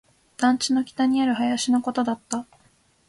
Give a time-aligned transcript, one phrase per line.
[0.37, 2.47] 団地の北にある林のことだった